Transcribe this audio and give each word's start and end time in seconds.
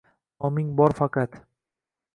noming 0.43 0.73
bor 0.81 0.97
faqat 1.01 1.39